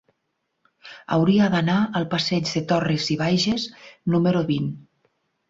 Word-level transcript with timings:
Hauria 1.17 1.49
d'anar 1.55 1.75
al 1.99 2.07
passeig 2.15 2.49
de 2.55 2.65
Torras 2.73 3.11
i 3.17 3.19
Bages 3.21 3.69
número 4.17 4.45
vint. 4.51 4.75